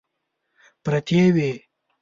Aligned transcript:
پرتې 0.83 1.21
وې. 1.33 1.51